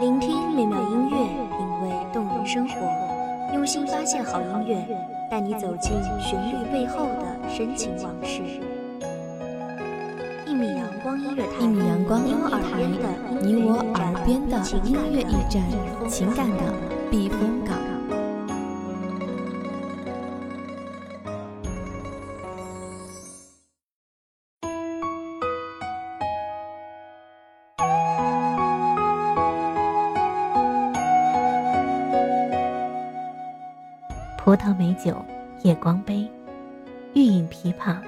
[0.00, 1.16] 聆听美妙音乐，
[1.56, 2.76] 品味动人生活，
[3.52, 4.86] 用心发现好音乐，
[5.28, 8.40] 带你走进旋律背后的深情往事。
[10.46, 16.62] 一米阳光音乐台，一米阳光你音乐我耳边的台，你我耳边的音乐驿站，情感的
[17.10, 17.74] 避风港。
[34.48, 35.14] 葡萄美酒
[35.62, 36.26] 夜光杯，
[37.12, 37.98] 欲饮琵琶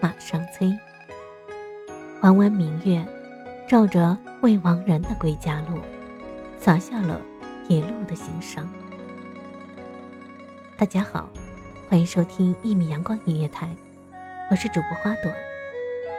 [0.00, 0.76] 马上催。
[2.22, 3.06] 弯弯明月，
[3.68, 5.78] 照着未亡人的归家路，
[6.58, 7.20] 洒下了
[7.68, 8.68] 一路的心伤。
[10.76, 11.30] 大家好，
[11.88, 13.68] 欢迎收听一米阳光音乐台，
[14.50, 15.30] 我是主播花朵。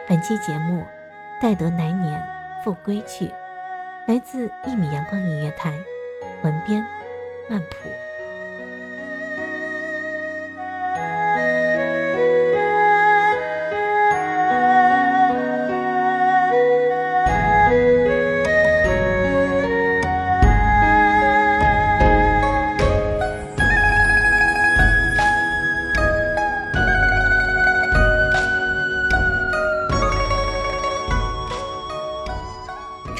[0.07, 0.79] 本期节目
[1.41, 2.26] 《待得来年
[2.63, 3.26] 复归去》，
[4.07, 5.77] 来自一米阳光音乐台，
[6.43, 6.81] 文编
[7.49, 7.90] 曼普。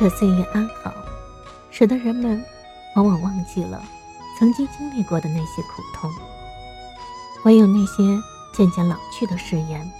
[0.06, 0.94] 这岁月安好，
[1.72, 2.40] 使得人们
[2.96, 3.84] 往往忘记了
[4.38, 6.12] 曾经经历过的那些苦痛。
[7.44, 8.04] 唯有那些
[8.54, 9.92] 渐渐老去的誓言，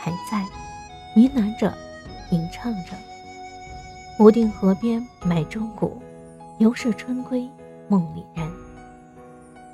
[0.00, 0.40] 还在
[1.14, 1.72] 呢喃着、
[2.32, 2.96] 吟唱着。
[4.18, 6.02] 无定河边埋忠骨，
[6.58, 7.48] 犹是春归
[7.86, 8.50] 梦里人。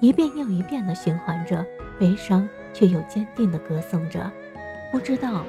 [0.01, 1.65] 一遍又一遍地循环着，
[1.99, 4.31] 悲伤却又坚定地歌颂着，
[4.93, 5.47] 不知道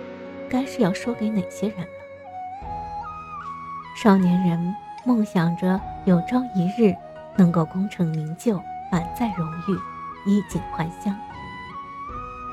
[0.50, 1.86] 该是要说给哪些人。
[4.02, 6.96] 少年人梦想着有朝一日
[7.36, 8.56] 能够功成名就、
[8.90, 9.78] 满载荣誉、
[10.26, 11.14] 衣锦还乡。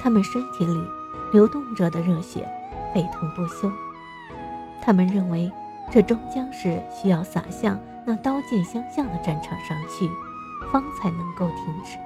[0.03, 0.75] 他们身体里
[1.33, 2.49] 流动着的热血
[2.93, 3.71] 沸腾不休。
[4.83, 5.49] 他们认为
[5.89, 10.11] 这终将是需要洒向那刀剑相向的战场上去，
[10.73, 11.97] 方才能够停止。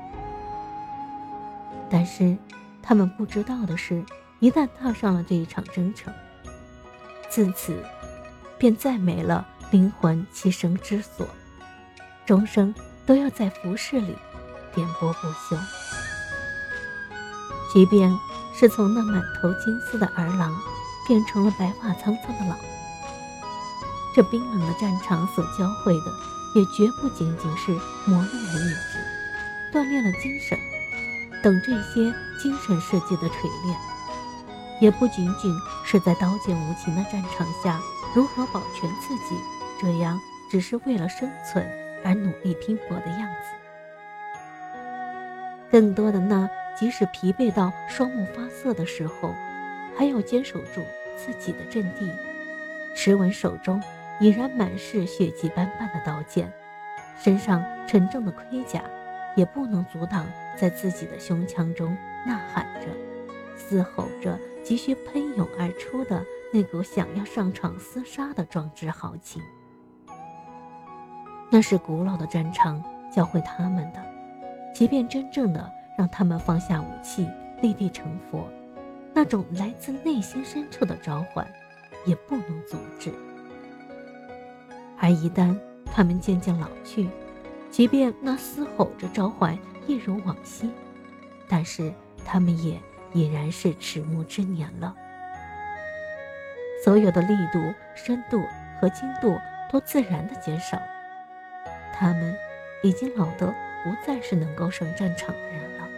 [1.88, 2.36] 但是
[2.82, 4.04] 他们不知道的是，
[4.38, 6.12] 一旦踏上了这一场征程，
[7.30, 7.82] 自此。
[8.60, 11.26] 便再没了灵魂栖身之所，
[12.26, 12.74] 终生
[13.06, 14.14] 都要在浮世里
[14.74, 15.58] 颠簸不休。
[17.72, 18.14] 即便
[18.54, 20.54] 是从那满头金丝的儿郎，
[21.08, 22.56] 变成了白发苍苍的老，
[24.14, 26.12] 这冰冷的战场所教会的，
[26.54, 27.72] 也绝不仅仅是
[28.04, 30.58] 磨练了意志，锻炼了精神，
[31.42, 33.78] 等这些精神世界的锤炼，
[34.82, 37.80] 也不仅仅是在刀剑无情的战场下。
[38.14, 39.36] 如何保全自己？
[39.80, 41.64] 这样只是为了生存
[42.04, 43.50] 而努力拼搏的样子。
[45.70, 46.46] 更多的那，
[46.78, 49.34] 即使疲惫到双目发涩的时候，
[49.96, 50.82] 还要坚守住
[51.16, 52.10] 自己的阵地，
[52.94, 53.82] 持稳手中
[54.20, 56.52] 已然满是血迹斑斑的刀剑，
[57.18, 58.82] 身上沉重的盔甲，
[59.36, 60.26] 也不能阻挡
[60.58, 61.96] 在自己的胸腔中
[62.26, 62.88] 呐喊着、
[63.56, 66.22] 嘶吼着，急需喷涌而出的。
[66.52, 69.40] 那股想要上场厮杀的壮志豪情，
[71.48, 72.82] 那是古老的战场
[73.14, 74.04] 教会他们的。
[74.74, 77.28] 即便真正的让他们放下武器，
[77.62, 78.48] 立地成佛，
[79.14, 81.46] 那种来自内心深处的召唤，
[82.04, 83.12] 也不能阻止。
[84.98, 85.56] 而一旦
[85.86, 87.08] 他们渐渐老去，
[87.70, 89.56] 即便那嘶吼着召唤
[89.86, 90.68] 一如往昔，
[91.48, 91.92] 但是
[92.24, 92.80] 他们也
[93.12, 94.92] 已然是迟暮之年了。
[96.82, 98.44] 所有的力度、深度
[98.80, 99.38] 和精度
[99.70, 100.80] 都自然的减少，
[101.92, 102.34] 他们
[102.82, 103.46] 已经老得
[103.84, 105.88] 不再是能够上战场的人了。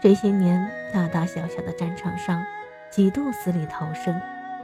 [0.00, 2.44] 这些年大大小小的战场上，
[2.90, 4.20] 几度死里逃生，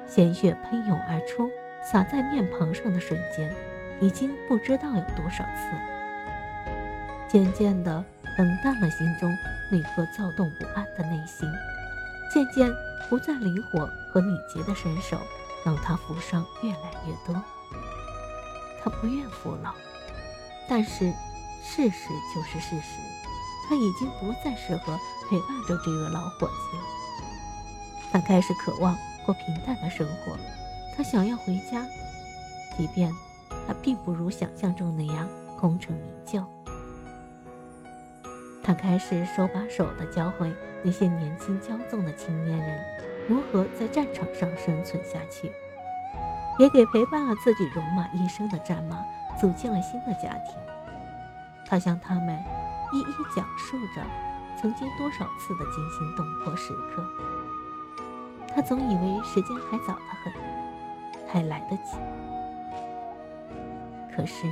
[0.07, 1.51] 鲜血喷涌而出，
[1.83, 3.51] 洒在面庞上的瞬间，
[4.01, 5.71] 已经不知道有多少次。
[7.27, 8.05] 渐渐的
[8.39, 9.35] 冷淡了心中
[9.73, 11.51] 那颗躁动不安的内心，
[12.33, 12.75] 渐渐。
[13.11, 15.19] 不再灵活和敏捷的身手，
[15.63, 17.41] 让他负伤越来越多。
[18.83, 19.75] 他不愿服老，
[20.67, 21.13] 但是
[21.63, 22.99] 事实就是事实，
[23.69, 24.99] 他已经不再适合
[25.29, 26.83] 陪伴着这个老伙计了。
[28.11, 28.97] 他开始渴望
[29.27, 30.35] 过平淡的生活，
[30.97, 31.87] 他想要回家，
[32.75, 33.13] 即便
[33.67, 35.29] 他并不如想象中那样
[35.61, 36.43] 功成名就。
[38.63, 40.51] 他开始手把手的教会
[40.85, 42.79] 那些年轻骄纵的青年人
[43.27, 45.51] 如何在战场上生存下去，
[46.59, 49.03] 也给陪伴了自己戎马一生的战马
[49.41, 50.55] 组建了新的家庭。
[51.67, 52.39] 他向他们
[52.93, 54.03] 一一讲述着
[54.61, 57.03] 曾经多少次的惊心动魄时刻。
[58.55, 60.33] 他总以为时间还早得很，
[61.27, 61.97] 还来得及。
[64.15, 64.47] 可是，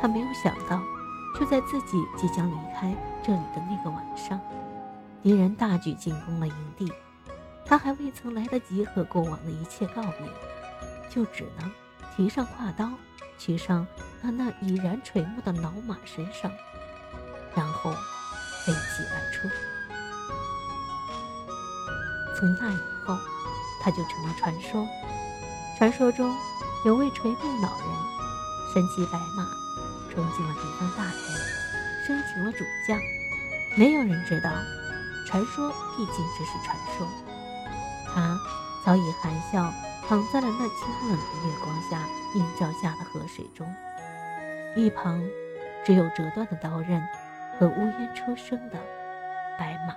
[0.00, 0.80] 他没有想到，
[1.38, 4.40] 就在自己即将离开这里的那个晚上，
[5.22, 6.92] 敌人大举进攻了营地。
[7.64, 10.28] 他还未曾来得及和过往的一切告别，
[11.08, 11.70] 就只能
[12.14, 12.90] 提上挎刀，
[13.38, 13.86] 骑上
[14.20, 16.50] 他那已然垂暮的老马身上，
[17.54, 17.92] 然后
[18.66, 19.48] 飞起而出。
[22.36, 22.76] 从那以
[23.06, 23.16] 后，
[23.82, 24.86] 他就成了传说。
[25.78, 26.34] 传说中
[26.84, 27.88] 有位垂暮老人，
[28.74, 29.46] 身骑白马，
[30.12, 31.20] 冲进了敌方大营，
[32.06, 33.00] 生擒了主将。
[33.78, 34.50] 没有人知道，
[35.32, 37.08] 传说毕竟只是传说。
[38.14, 38.38] 他
[38.84, 39.72] 早已含笑
[40.06, 41.98] 躺在了那清冷的月光下
[42.34, 43.66] 映照下的河水中，
[44.76, 45.24] 一旁
[45.82, 47.02] 只有折断的刀刃
[47.58, 48.78] 和呜咽出声的
[49.58, 49.96] 白马。